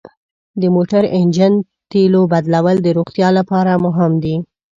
[0.61, 1.53] د موټر انجن
[1.91, 4.35] تیلو بدلول د روغتیا لپاره مهم دي.